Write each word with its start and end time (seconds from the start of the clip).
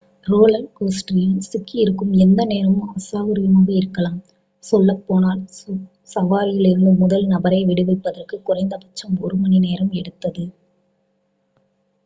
roller 0.25 0.69
கோஸ்டரில் 0.77 1.41
சிக்கியிருக்கும் 1.41 2.13
எந்நேரமும் 2.17 2.93
அசௌகரியமாக 2.93 3.69
இருக்கலாம் 3.71 4.17
சொல்லப்போனால் 4.63 5.41
சவாரியில் 6.09 6.69
இருந்து 6.69 6.93
முதல் 6.97 7.25
நபரை 7.25 7.61
விடுவிப்பதற்கு 7.65 8.37
குறைந்தபட்சம் 8.41 9.15
ஒரு 9.21 9.37
மணி 9.37 9.59
நேரம் 9.59 9.91
எடுத்தது 9.91 10.45